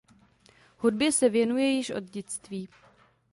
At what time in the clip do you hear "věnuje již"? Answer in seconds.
1.29-1.89